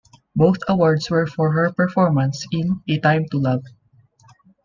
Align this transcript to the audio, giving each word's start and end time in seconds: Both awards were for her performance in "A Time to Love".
Both 0.35 0.57
awards 0.67 1.11
were 1.11 1.27
for 1.27 1.51
her 1.51 1.71
performance 1.73 2.47
in 2.51 2.81
"A 2.89 2.97
Time 2.97 3.27
to 3.29 3.37
Love". 3.37 3.63